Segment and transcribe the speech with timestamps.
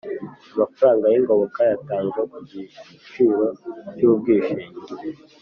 [0.53, 3.47] amafaranga y ingoboka yatanzwe ku igiciro
[3.95, 5.03] cy ubwishingizi